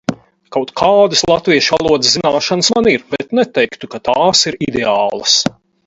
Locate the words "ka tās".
3.95-4.43